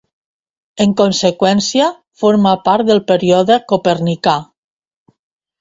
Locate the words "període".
3.13-3.59